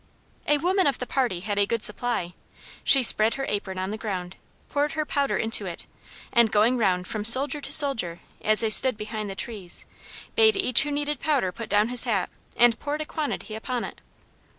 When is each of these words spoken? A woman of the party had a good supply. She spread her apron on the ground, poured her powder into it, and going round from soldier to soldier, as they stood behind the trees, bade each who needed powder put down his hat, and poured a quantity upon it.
A 0.47 0.57
woman 0.57 0.87
of 0.87 0.97
the 0.97 1.05
party 1.05 1.41
had 1.41 1.59
a 1.59 1.67
good 1.67 1.83
supply. 1.83 2.33
She 2.83 3.03
spread 3.03 3.35
her 3.35 3.45
apron 3.47 3.77
on 3.77 3.91
the 3.91 3.99
ground, 3.99 4.35
poured 4.67 4.93
her 4.93 5.05
powder 5.05 5.37
into 5.37 5.67
it, 5.67 5.85
and 6.33 6.51
going 6.51 6.79
round 6.79 7.05
from 7.05 7.23
soldier 7.23 7.61
to 7.61 7.71
soldier, 7.71 8.19
as 8.43 8.61
they 8.61 8.71
stood 8.71 8.97
behind 8.97 9.29
the 9.29 9.35
trees, 9.35 9.85
bade 10.33 10.57
each 10.57 10.81
who 10.81 10.89
needed 10.91 11.19
powder 11.19 11.51
put 11.51 11.69
down 11.69 11.89
his 11.89 12.05
hat, 12.05 12.31
and 12.57 12.79
poured 12.79 13.01
a 13.01 13.05
quantity 13.05 13.53
upon 13.53 13.83
it. 13.83 14.01